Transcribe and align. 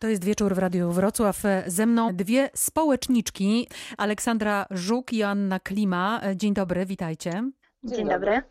To 0.00 0.08
jest 0.08 0.24
wieczór 0.24 0.54
w 0.54 0.58
Radiu 0.58 0.92
Wrocław. 0.92 1.42
Ze 1.66 1.86
mną 1.86 2.16
dwie 2.16 2.50
społeczniczki, 2.54 3.68
Aleksandra 3.98 4.66
Żuk 4.70 5.12
i 5.12 5.22
Anna 5.22 5.60
Klima. 5.60 6.20
Dzień 6.36 6.54
dobry, 6.54 6.86
witajcie. 6.86 7.50
Dzień, 7.84 8.08
dobry. 8.08 8.42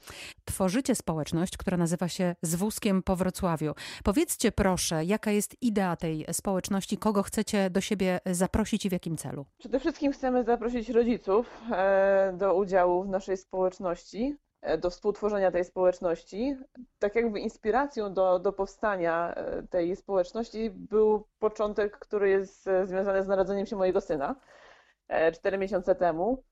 Tworzycie 0.46 0.96
społeczność, 0.96 1.58
która 1.58 1.78
nazywa 1.78 2.08
się 2.08 2.36
Z 2.42 2.56
wózkiem 2.56 3.04
po 3.04 3.16
Wrocławiu. 3.16 3.74
Powiedzcie 4.04 4.52
proszę, 4.52 5.06
jaka 5.06 5.32
jest 5.32 5.56
idea 5.62 5.96
tej 5.96 6.26
społeczności, 6.32 6.98
kogo 6.98 7.24
chcecie 7.24 7.70
do 7.70 7.82
siebie 7.82 8.20
zaprosić 8.26 8.86
i 8.86 8.90
w 8.90 8.92
jakim 8.92 9.18
celu? 9.18 9.46
Przede 9.58 9.80
wszystkim 9.80 10.12
chcemy 10.12 10.44
zaprosić 10.44 10.90
rodziców 10.90 11.62
e, 11.72 12.34
do 12.38 12.56
udziału 12.56 13.04
w 13.04 13.10
naszej 13.10 13.38
społeczności. 13.38 14.36
E, 14.62 14.78
do 14.78 14.90
współtworzenia 14.90 15.52
tej 15.52 15.66
społeczności. 15.66 16.56
Tak 17.00 17.16
jakby 17.16 17.40
inspiracją 17.40 18.14
do, 18.14 18.40
do 18.40 18.54
powstania 18.54 19.34
e, 19.36 19.64
tej 19.64 19.96
społeczności 19.96 20.70
był 20.70 21.28
początek, 21.40 22.00
który 22.00 22.30
jest 22.30 22.68
e, 22.68 22.88
związany 22.88 23.24
z 23.24 23.28
narodzeniem 23.28 23.66
się 23.66 23.76
mojego 23.76 24.02
syna 24.02 24.36
cztery 25.34 25.58
miesiące 25.58 25.96
temu. 25.96 26.44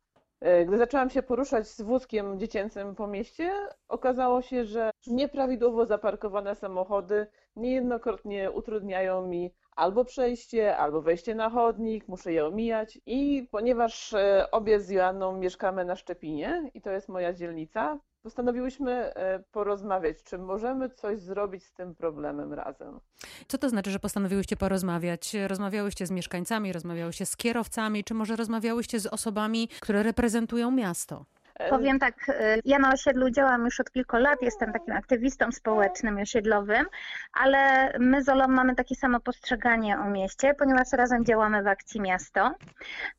Gdy 0.68 0.78
zaczęłam 0.78 1.10
się 1.10 1.24
poruszać 1.24 1.68
z 1.68 1.82
wózkiem 1.82 2.40
dziecięcym 2.40 2.96
po 2.96 3.08
mieście, 3.08 3.52
okazało 3.88 4.42
się, 4.42 4.66
że 4.66 4.92
nieprawidłowo 5.08 5.86
zaparkowane 5.86 6.56
samochody 6.56 7.28
niejednokrotnie 7.56 8.52
utrudniają 8.52 9.28
mi 9.28 9.54
albo 9.76 10.06
przejście, 10.06 10.78
albo 10.78 11.02
wejście 11.02 11.36
na 11.36 11.50
chodnik, 11.50 12.08
muszę 12.08 12.34
je 12.34 12.46
omijać. 12.46 13.00
I 13.06 13.48
ponieważ 13.52 14.14
e, 14.14 14.52
obie 14.52 14.80
z 14.80 14.90
Joanną 14.90 15.38
mieszkamy 15.38 15.86
na 15.86 15.96
Szczepinie 15.96 16.72
i 16.74 16.82
to 16.82 16.92
jest 16.92 17.10
moja 17.10 17.34
dzielnica, 17.34 18.00
postanowiłyśmy 18.24 18.92
e, 18.92 19.44
porozmawiać, 19.52 20.18
czy 20.24 20.38
możemy 20.38 20.90
coś 20.90 21.20
zrobić 21.20 21.64
z 21.64 21.74
tym 21.74 21.96
problemem 21.96 22.54
razem. 22.54 23.00
Co 23.48 23.58
to 23.58 23.70
znaczy, 23.70 23.92
że 23.92 24.00
postanowiłyście 24.00 24.56
porozmawiać? 24.56 25.34
Rozmawiałyście 25.48 26.06
z 26.06 26.12
mieszkańcami, 26.12 26.74
rozmawiałyście 26.74 27.26
z 27.26 27.38
kierowcami, 27.38 28.04
czy 28.04 28.14
może 28.14 28.36
rozmawiałyście 28.36 29.00
z 29.00 29.06
osobami, 29.06 29.68
które 29.68 30.04
reprezentują 30.04 30.72
miasto? 30.72 31.26
Powiem 31.70 32.00
tak, 32.00 32.30
y, 32.30 32.62
ja 32.66 32.80
na 32.80 32.94
osiedlu 32.94 33.30
działam 33.30 33.66
już 33.66 33.80
od 33.80 33.92
kilku 33.92 34.18
lat, 34.18 34.42
jestem 34.42 34.74
takim 34.74 34.94
aktywistą 34.94 35.52
społecznym 35.52 36.18
osiedlowym, 36.18 36.86
ale 37.34 37.92
my 38.00 38.24
z 38.24 38.30
Olą 38.30 38.48
mamy 38.48 38.76
takie 38.76 38.96
samo 38.96 39.20
postrzeganie 39.20 40.00
o 40.00 40.10
mieście, 40.10 40.54
ponieważ 40.54 40.92
razem 40.92 41.26
działamy 41.26 41.64
w 41.64 41.68
akcji 41.68 42.02
miasto 42.02 42.52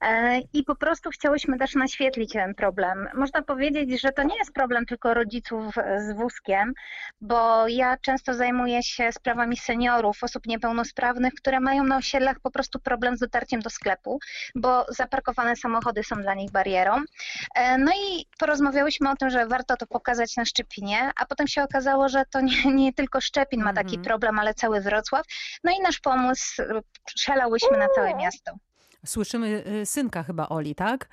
e, 0.01 0.39
i 0.53 0.65
po 0.65 0.77
prostu 0.77 1.11
chciałyśmy 1.11 1.59
też 1.59 1.75
naświetlić 1.75 2.33
ten 2.33 2.55
problem. 2.55 3.09
Można 3.15 3.43
powiedzieć, 3.43 4.01
że 4.01 4.13
to 4.13 4.23
nie 4.23 4.39
jest 4.39 4.53
problem 4.53 4.87
tylko 4.87 5.15
rodziców 5.15 5.75
z 5.99 6.17
wózkiem, 6.17 6.73
bo 7.21 7.69
ja 7.69 7.97
często 7.97 8.35
zajmuję 8.35 8.83
się 8.83 9.13
sprawami 9.13 9.57
seniorów, 9.57 10.25
osób 10.25 10.47
niepełnosprawnych, 10.47 11.35
które 11.35 11.61
mają 11.61 11.85
na 11.85 11.97
osiedlach 11.97 12.41
po 12.41 12.51
prostu 12.51 12.79
problem 12.79 13.17
z 13.17 13.21
dotarciem 13.21 13.61
do 13.61 13.71
sklepu, 13.71 14.19
bo 14.55 14.87
zaparkowane 14.89 15.57
samochody 15.57 16.05
są 16.05 16.17
dla 16.17 16.35
nich 16.35 16.51
barierą. 16.51 17.03
E, 17.55 17.79
no 17.79 17.93
i 17.93 18.26
porozmawiałyśmy 18.39 19.11
o 19.11 19.17
tym, 19.17 19.31
że 19.31 19.47
warto 19.47 19.77
to 19.77 19.87
pokazać 19.87 20.37
na 20.37 20.45
Szczepinie, 20.45 21.11
a 21.17 21.27
potem 21.27 21.49
się 21.49 21.63
okazało, 21.63 22.09
że 22.09 22.25
to 22.31 22.41
nie, 22.41 22.65
nie 22.83 22.93
tylko 22.93 23.21
Szczepin 23.21 23.63
ma 23.63 23.73
taki 23.73 23.97
mhm. 23.97 24.03
problem, 24.03 24.39
ale 24.39 24.55
cały 24.55 24.81
Wrocław. 24.81 25.27
No 25.65 25.73
i 25.73 25.83
nasz 25.83 26.01
pomysł 26.01 26.63
przelałyśmy 27.05 27.79
na 27.79 27.89
całe 27.89 28.15
miasto. 28.15 28.53
Słyszymy 29.07 29.65
y, 29.67 29.87
synka 29.87 30.23
chyba 30.23 30.49
Oli, 30.49 30.75
tak? 30.75 31.09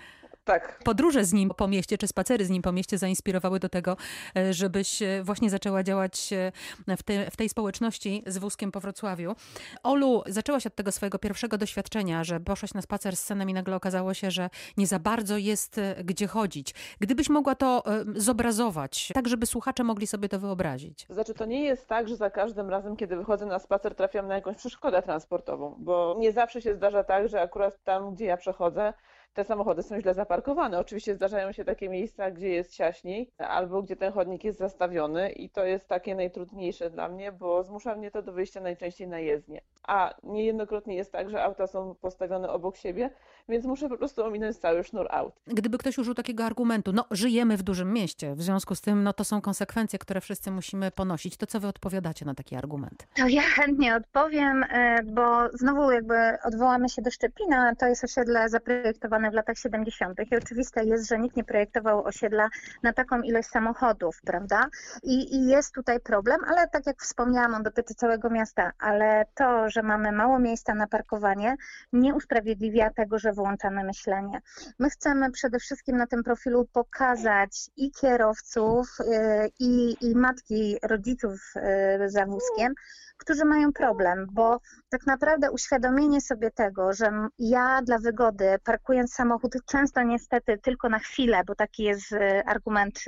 Tak. 0.45 0.80
Podróże 0.83 1.25
z 1.25 1.33
nim 1.33 1.49
po 1.58 1.67
mieście, 1.67 1.97
czy 1.97 2.08
spacery 2.08 2.45
z 2.45 2.49
nim 2.49 2.61
po 2.61 2.72
mieście 2.72 2.97
zainspirowały 2.97 3.59
do 3.59 3.69
tego, 3.69 3.97
e, 4.38 4.53
żebyś 4.53 5.02
e, 5.02 5.23
właśnie 5.23 5.49
zaczęła 5.49 5.83
działać 5.83 6.33
e, 6.33 6.97
w, 6.97 7.03
te, 7.03 7.31
w 7.31 7.38
tej 7.38 7.49
społeczności 7.49 8.23
z 8.27 8.38
wózkiem 8.38 8.71
po 8.71 8.80
Wrocławiu. 8.80 9.36
Olu, 9.83 10.23
zaczęłaś 10.27 10.67
od 10.67 10.75
tego 10.75 10.91
swojego 10.91 11.19
pierwszego 11.19 11.58
doświadczenia, 11.58 12.23
że 12.23 12.39
poszłaś 12.39 12.73
na 12.73 12.81
spacer 12.81 13.16
z 13.16 13.23
synem 13.23 13.49
i 13.49 13.53
nagle 13.53 13.75
okazało 13.75 14.14
się, 14.14 14.31
że 14.31 14.49
nie 14.77 14.88
za 14.88 14.99
bardzo 14.99 15.38
jest 15.38 15.80
gdzie 16.03 16.27
chodzić. 16.27 16.73
Gdybyś 16.99 17.30
mogła 17.30 17.55
to 17.55 17.83
zobrazować, 18.16 19.11
tak 19.14 19.27
żeby 19.27 19.45
słuchacze 19.45 19.83
mogli 19.83 20.08
sobie 20.08 20.30
to 20.30 20.39
wyobrazić. 20.39 21.05
Znaczy, 21.10 21.33
to 21.33 21.45
nie 21.45 21.64
jest 21.64 21.87
tak, 21.87 22.08
że 22.08 22.15
za 22.15 22.30
każdym 22.30 22.70
razem, 22.70 22.95
kiedy 22.95 23.15
wychodzę 23.15 23.45
na 23.45 23.60
spacer, 23.60 23.95
trafiam 23.95 24.27
na 24.27 24.36
jakąś 24.36 24.58
przeszkodę 24.58 25.02
transportową, 25.02 25.75
bo 25.80 26.15
nie 26.20 26.31
zawsze 26.31 26.61
się 26.61 26.75
zdarza 26.75 27.04
tak, 27.04 27.30
że 27.30 27.42
akurat 27.42 27.83
tam, 27.83 28.15
gdzie 28.15 28.25
ja 28.25 28.37
przechodzę, 28.37 28.93
te 29.33 29.44
samochody 29.44 29.83
są 29.83 30.02
źle 30.02 30.14
zaparkowane. 30.14 30.80
Oczywiście 30.80 31.16
zdarzają 31.16 31.52
się 31.52 31.66
takie 31.66 31.89
miejsca, 31.89 32.32
gdzie 32.32 32.49
jest 32.49 32.76
ciaśniej 32.76 33.32
albo 33.38 33.82
gdzie 33.83 33.95
ten 33.95 34.14
chodnik 34.14 34.44
jest 34.44 34.60
zastawiony 34.60 35.32
i 35.32 35.49
to 35.49 35.66
jest 35.66 35.88
takie 35.88 36.16
najtrudniejsze 36.16 36.89
dla 36.89 37.10
mnie, 37.10 37.32
bo 37.32 37.64
zmusza 37.64 37.95
mnie 37.95 38.11
to 38.11 38.22
do 38.22 38.33
wyjścia 38.33 38.61
najczęściej 38.61 39.08
na 39.08 39.20
jezdnię. 39.20 39.61
A 39.88 40.14
niejednokrotnie 40.23 40.95
jest 40.95 41.11
tak, 41.11 41.30
że 41.30 41.44
auta 41.44 41.67
są 41.67 41.95
postawione 42.02 42.49
obok 42.49 42.77
siebie, 42.77 43.10
więc 43.49 43.66
muszę 43.66 43.89
po 43.89 43.98
prostu 43.98 44.23
ominąć 44.23 44.58
cały 44.58 44.83
sznur 44.83 45.08
aut. 45.11 45.33
Gdyby 45.48 45.77
ktoś 45.77 45.98
użył 45.98 46.14
takiego 46.14 46.45
argumentu, 46.45 46.94
no 46.94 47.05
żyjemy 47.11 47.58
w 47.58 47.64
dużym 47.64 47.93
mieście, 47.93 48.36
w 48.36 48.42
związku 48.42 48.76
z 48.76 48.82
tym 48.82 49.04
no 49.04 49.14
to 49.14 49.23
są 49.23 49.42
konsekwencje, 49.42 49.99
które 49.99 50.22
wszyscy 50.22 50.52
musimy 50.52 50.92
ponosić, 50.92 51.38
to 51.38 51.48
co 51.48 51.60
wy 51.60 51.67
odpowiadacie 51.67 52.26
na 52.26 52.36
taki 52.36 52.55
argument? 52.55 53.08
To 53.16 53.27
ja 53.27 53.42
chętnie 53.42 53.95
odpowiem, 53.95 54.64
e, 54.64 55.04
bo 55.04 55.49
znowu 55.54 55.92
jakby 55.92 56.16
odwołamy 56.43 56.89
się 56.89 57.02
do 57.02 57.11
Szczepina, 57.11 57.76
to 57.76 57.86
jest 57.88 58.04
osiedle 58.04 58.49
zaprojektowane 58.49 59.32
w 59.32 59.33
latach 59.33 59.58
70. 59.58 60.20
i 60.32 60.36
oczywiste 60.36 60.86
jest, 60.86 61.10
że 61.10 61.20
nikt 61.20 61.36
nie 61.36 61.43
projektował 61.43 62.04
osiedla 62.04 62.49
na 62.83 62.93
taką 62.93 63.22
ilość 63.22 63.49
samochodów, 63.49 64.22
prawda? 64.26 64.66
I, 65.04 65.36
I 65.36 65.48
jest 65.48 65.73
tutaj 65.73 65.99
problem, 65.99 66.38
ale 66.48 66.67
tak 66.67 66.86
jak 66.88 67.02
wspomniałam, 67.02 67.54
on 67.54 67.64
dotyczy 67.64 67.93
całego 67.93 68.30
miasta, 68.30 68.72
ale 68.80 69.26
to, 69.36 69.70
że 69.73 69.84
mamy 69.84 70.11
mało 70.11 70.39
miejsca 70.39 70.76
na 70.76 70.88
parkowanie, 70.88 71.56
nie 71.94 72.16
usprawiedliwia 72.16 72.89
tego, 72.89 73.20
że 73.20 73.34
wyłączamy 73.34 73.84
myślenie. 73.84 74.42
My 74.80 74.89
chcemy 74.89 75.32
przede 75.32 75.60
wszystkim 75.60 75.98
na 75.98 76.08
tym 76.08 76.23
profilu 76.23 76.67
pokazać 76.73 77.70
i 77.78 77.92
kierowców, 77.92 78.88
y, 79.00 79.50
i, 79.60 79.95
i 80.02 80.16
matki 80.16 80.78
rodziców 80.84 81.54
y, 81.56 82.10
za 82.10 82.26
wózkiem, 82.26 82.73
którzy 83.17 83.45
mają 83.45 83.73
problem, 83.73 84.28
bo 84.32 84.60
tak 84.89 85.06
naprawdę 85.06 85.52
uświadomienie 85.52 86.22
sobie 86.22 86.52
tego, 86.52 86.94
że 86.94 87.11
ja 87.40 87.82
dla 87.82 87.98
wygody 87.98 88.55
parkując 88.64 89.14
samochód 89.14 89.54
często 89.66 90.04
niestety 90.04 90.58
tylko 90.58 90.90
na 90.90 91.00
chwilę, 91.00 91.42
bo 91.48 91.55
taki 91.55 91.84
jest 91.84 92.11
y, 92.11 92.44
argument 92.45 93.00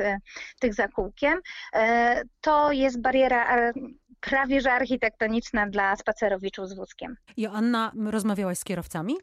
tych 0.59 0.73
za 0.73 0.87
kółkiem, 0.87 1.39
to 2.41 2.71
jest 2.71 3.01
bariera 3.01 3.71
prawie 4.21 4.61
że 4.61 4.71
architektoniczna 4.71 5.67
dla 5.67 5.95
spacerowiczów 5.95 6.69
z 6.69 6.73
wózkiem. 6.73 7.15
Joanna, 7.37 7.91
rozmawiałaś 8.05 8.57
z 8.57 8.63
kierowcami? 8.63 9.15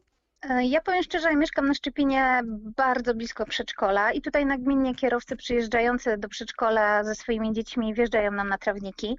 E, 0.49 0.65
ja 0.65 0.81
powiem 0.81 1.03
szczerze, 1.03 1.35
mieszkam 1.35 1.67
na 1.67 1.73
Szczepinie 1.73 2.41
bardzo 2.77 3.15
blisko 3.15 3.45
przedszkola 3.45 4.11
i 4.11 4.21
tutaj 4.21 4.45
nagminnie 4.45 4.95
kierowcy 4.95 5.35
przyjeżdżający 5.35 6.17
do 6.17 6.27
przedszkola 6.27 7.03
ze 7.03 7.15
swoimi 7.15 7.53
dziećmi 7.53 7.93
wjeżdżają 7.93 8.31
nam 8.31 8.49
na 8.49 8.57
trawniki 8.57 9.17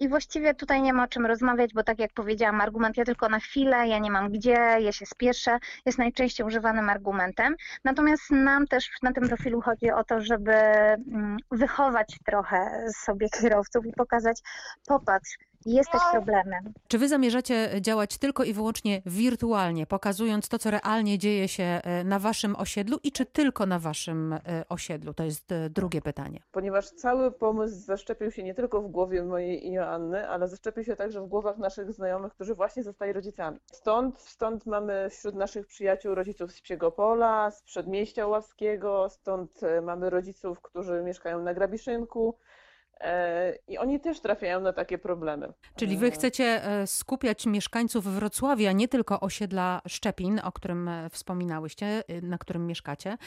i 0.00 0.08
właściwie 0.08 0.54
tutaj 0.54 0.82
nie 0.82 0.92
ma 0.92 1.04
o 1.04 1.08
czym 1.08 1.26
rozmawiać, 1.26 1.74
bo 1.74 1.82
tak 1.82 1.98
jak 1.98 2.12
powiedziałam, 2.12 2.60
argument 2.60 2.96
ja 2.96 3.04
tylko 3.04 3.28
na 3.28 3.40
chwilę, 3.40 3.88
ja 3.88 3.98
nie 3.98 4.10
mam 4.10 4.30
gdzie, 4.30 4.76
ja 4.80 4.92
się 4.92 5.06
spieszę, 5.06 5.58
jest 5.86 5.98
najczęściej 5.98 6.46
używanym 6.46 6.88
argumentem. 6.88 7.56
Natomiast 7.84 8.30
nam 8.30 8.66
też 8.66 8.90
na 9.02 9.12
tym 9.12 9.28
profilu 9.28 9.60
chodzi 9.60 9.90
o 9.90 10.04
to, 10.04 10.20
żeby 10.20 10.52
mm, 10.52 11.36
wychować 11.50 12.18
trochę 12.26 12.86
sobie 13.04 13.28
kierowców 13.40 13.86
i 13.86 13.92
pokazać, 13.92 14.40
popatrz, 14.86 15.38
jesteś 15.66 16.00
problemem. 16.12 16.72
Czy 16.88 16.98
wy 16.98 17.08
zamierzacie 17.08 17.70
działać 17.80 18.18
tylko 18.18 18.44
i 18.44 18.52
wyłącznie 18.52 19.02
wirtualnie, 19.06 19.86
pokazując 19.86 20.48
to, 20.48 20.58
co 20.58 20.70
realnie 20.70 21.18
dzieje 21.18 21.48
się 21.48 21.64
e, 21.64 22.04
na 22.04 22.18
waszym 22.18 22.56
osiedlu 22.56 22.98
i 23.02 23.12
czy 23.12 23.26
tylko 23.26 23.66
na 23.66 23.78
waszym 23.78 24.32
e, 24.32 24.40
osiedlu? 24.68 25.14
To 25.14 25.24
jest 25.24 25.52
e, 25.52 25.70
drugie 25.70 26.02
pytanie. 26.02 26.40
Ponieważ 26.52 26.90
cały 26.90 27.32
pomysł 27.32 27.74
zaszczepił 27.74 28.30
się 28.30 28.42
nie 28.42 28.54
tylko 28.54 28.82
w 28.82 28.90
głowie 28.90 29.24
mojej 29.24 29.66
i 29.66 29.72
Joanny, 29.72 30.28
ale 30.28 30.48
zaszczepił 30.48 30.84
się 30.84 30.96
także 30.96 31.20
w 31.20 31.26
głowach 31.26 31.58
naszych 31.58 31.92
znajomych, 31.92 32.32
którzy 32.32 32.54
właśnie 32.54 32.82
zostali 32.82 33.12
rodzicami. 33.12 33.58
Stąd, 33.72 34.20
stąd 34.20 34.66
mamy 34.66 35.10
wśród 35.10 35.34
naszych 35.34 35.66
przyjaciół 35.66 36.14
rodziców 36.14 36.52
z 36.52 36.60
Psiegopola, 36.60 37.50
z 37.50 37.62
Przedmieścia 37.62 38.26
Ławskiego, 38.26 39.08
stąd 39.10 39.60
mamy 39.82 40.10
rodziców, 40.10 40.60
którzy 40.60 41.02
mieszkają 41.02 41.42
na 41.42 41.54
Grabiszynku, 41.54 42.34
E, 42.34 42.34
I 43.68 43.78
oni 43.78 44.00
też 44.00 44.20
trafiają 44.20 44.60
na 44.60 44.72
takie 44.72 44.98
problemy. 44.98 45.52
Czyli 45.76 45.96
wy 45.96 46.10
chcecie 46.10 46.64
e, 46.64 46.86
skupiać 46.86 47.46
mieszkańców 47.46 48.04
Wrocławia, 48.04 48.72
nie 48.72 48.88
tylko 48.88 49.20
osiedla 49.20 49.80
Szczepin, 49.88 50.40
o 50.44 50.52
którym 50.52 50.88
e, 50.88 51.10
wspominałyście, 51.10 52.02
na 52.22 52.38
którym 52.38 52.66
mieszkacie, 52.66 53.18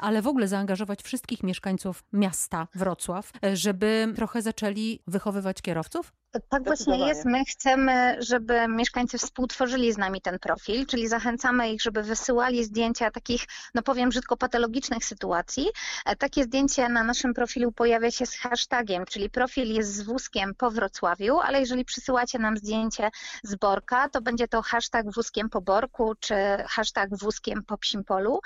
ale 0.00 0.22
w 0.22 0.26
ogóle 0.26 0.48
zaangażować 0.48 1.02
wszystkich 1.02 1.42
mieszkańców 1.42 2.04
miasta 2.12 2.68
Wrocław, 2.74 3.32
żeby 3.52 4.12
trochę 4.16 4.42
zaczęli 4.42 5.02
wychowywać 5.06 5.62
kierowców? 5.62 6.12
Tak 6.48 6.64
właśnie 6.64 6.98
jest. 6.98 7.24
My 7.24 7.44
chcemy, 7.44 8.16
żeby 8.18 8.68
mieszkańcy 8.68 9.18
współtworzyli 9.18 9.92
z 9.92 9.98
nami 9.98 10.20
ten 10.20 10.38
profil, 10.38 10.86
czyli 10.86 11.08
zachęcamy 11.08 11.70
ich, 11.72 11.82
żeby 11.82 12.02
wysyłali 12.02 12.64
zdjęcia 12.64 13.10
takich, 13.10 13.44
no 13.74 13.82
powiem 13.82 14.08
brzydko, 14.08 14.36
patologicznych 14.36 15.04
sytuacji. 15.04 15.68
E, 16.06 16.16
takie 16.16 16.44
zdjęcie 16.44 16.88
na 16.88 17.04
naszym 17.04 17.34
profilu 17.34 17.72
pojawia 17.72 18.10
się 18.10 18.26
z 18.26 18.36
hashtagiem, 18.36 19.04
czyli 19.04 19.30
profil 19.30 19.74
jest 19.74 19.94
z 19.94 20.02
wózkiem 20.02 20.54
po 20.54 20.70
Wrocławiu, 20.70 21.38
ale 21.38 21.60
jeżeli 21.60 21.84
przysyłacie 21.84 22.38
nam 22.38 22.56
zdjęcie 22.56 23.10
z 23.42 23.54
Borka, 23.54 24.08
to 24.08 24.20
będzie 24.20 24.48
to 24.48 24.62
hashtag 24.62 25.06
wózkiem 25.14 25.50
po 25.50 25.60
Borku, 25.60 26.14
czy 26.20 26.34
hashtag 26.68 27.10
wózkiem 27.18 27.64
po 27.64 27.78
Psimpolu. 27.78 28.40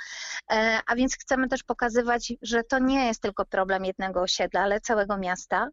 E, 0.53 0.81
a 0.87 0.97
więc 0.97 1.17
chcemy 1.17 1.49
też 1.49 1.63
pokazywać, 1.63 2.33
że 2.43 2.65
to 2.65 2.79
nie 2.79 3.07
jest 3.07 3.23
tylko 3.23 3.45
problem 3.45 3.85
jednego 3.85 4.21
osiedla, 4.21 4.61
ale 4.61 4.81
całego 4.81 5.19
miasta. 5.19 5.69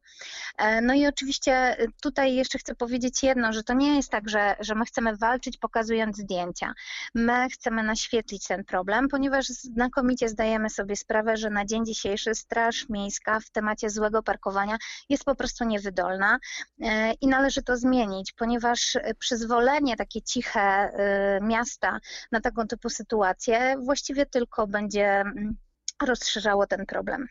E, 0.57 0.81
no 0.81 0.93
i 0.93 1.07
oczywiście 1.07 1.77
tutaj 2.01 2.35
jeszcze 2.35 2.59
chcę 2.59 2.75
powiedzieć 2.75 3.23
jedno, 3.23 3.53
że 3.53 3.63
to 3.63 3.73
nie 3.73 3.95
jest 3.95 4.11
tak, 4.11 4.29
że, 4.29 4.55
że 4.59 4.75
my 4.75 4.85
chcemy 4.85 5.15
walczyć 5.15 5.57
pokazując 5.57 6.17
zdjęcia. 6.17 6.73
My 7.15 7.49
chcemy 7.49 7.83
naświetlić 7.83 8.47
ten 8.47 8.63
problem, 8.63 9.07
ponieważ 9.07 9.47
znakomicie 9.47 10.29
zdajemy 10.29 10.69
sobie 10.69 10.95
sprawę, 10.95 11.37
że 11.37 11.49
na 11.49 11.65
dzień 11.65 11.85
dzisiejszy 11.85 12.35
Straż 12.35 12.89
Miejska 12.89 13.39
w 13.39 13.49
temacie 13.49 13.89
złego 13.89 14.23
parkowania 14.23 14.77
jest 15.09 15.23
po 15.23 15.35
prostu 15.35 15.65
niewydolna 15.65 16.39
e, 16.81 17.13
i 17.13 17.27
należy 17.27 17.63
to 17.63 17.77
zmienić, 17.77 18.33
ponieważ 18.33 18.97
przyzwolenie 19.19 19.95
takie 19.95 20.21
ciche 20.21 20.61
e, 20.61 21.39
miasta 21.41 21.99
na 22.31 22.41
taką 22.41 22.67
typu 22.67 22.89
sytuację 22.89 23.75
właściwie 23.83 24.25
tylko 24.25 24.67
będzie 24.67 25.05
mm, 25.05 25.57
rozszerzało 26.03 26.67
ten 26.67 26.85
problem. 26.85 27.27